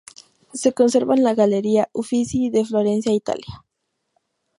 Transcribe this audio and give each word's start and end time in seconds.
Se 0.55 0.73
conserva 0.73 1.13
en 1.13 1.23
la 1.23 1.35
Galería 1.35 1.87
Uffizi 1.93 2.49
de 2.49 2.65
Florencia, 2.65 3.13
Italia. 3.13 3.63